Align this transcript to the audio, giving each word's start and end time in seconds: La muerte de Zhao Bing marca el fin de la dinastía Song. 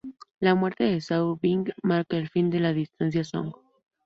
La 0.39 0.55
muerte 0.55 0.85
de 0.85 0.99
Zhao 0.99 1.37
Bing 1.39 1.71
marca 1.83 2.17
el 2.17 2.27
fin 2.27 2.49
de 2.49 2.59
la 2.59 2.73
dinastía 2.73 3.23
Song. 3.23 3.53